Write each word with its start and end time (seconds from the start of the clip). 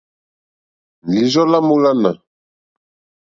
Lǐīrzɔ́ 1.11 1.45
lá 1.51 1.59
mòlânà. 1.67 2.11